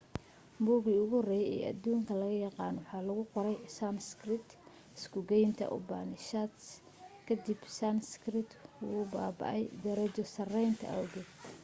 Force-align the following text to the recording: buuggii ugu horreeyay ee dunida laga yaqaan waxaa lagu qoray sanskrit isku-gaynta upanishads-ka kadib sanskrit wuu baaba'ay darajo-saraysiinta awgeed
buuggii 0.63 0.99
ugu 1.03 1.17
horreeyay 1.19 1.59
ee 1.67 1.77
dunida 1.83 2.13
laga 2.21 2.37
yaqaan 2.47 2.75
waxaa 2.79 3.05
lagu 3.09 3.23
qoray 3.33 3.57
sanskrit 3.79 4.47
isku-gaynta 4.97 5.65
upanishads-ka 5.77 7.23
kadib 7.27 7.59
sanskrit 7.79 8.51
wuu 8.87 9.03
baaba'ay 9.13 9.61
darajo-saraysiinta 9.85 10.85
awgeed 10.97 11.29